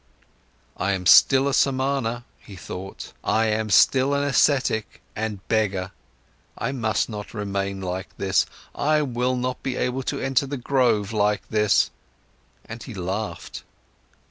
I 0.77 0.93
am 0.93 1.05
still 1.05 1.47
a 1.47 1.53
Samana, 1.53 2.25
he 2.39 2.55
thought, 2.55 3.13
I 3.23 3.45
am 3.45 3.69
still 3.69 4.15
an 4.15 4.23
ascetic 4.23 4.99
and 5.15 5.47
beggar. 5.47 5.91
I 6.57 6.71
must 6.71 7.07
not 7.07 7.35
remain 7.35 7.81
like 7.81 8.09
this, 8.17 8.47
I 8.73 9.03
will 9.03 9.35
not 9.35 9.61
be 9.61 9.75
able 9.75 10.01
to 10.01 10.19
enter 10.19 10.47
the 10.47 10.57
grove 10.57 11.13
like 11.13 11.47
this. 11.49 11.91
And 12.65 12.81
he 12.81 12.95
laughed. 12.95 13.61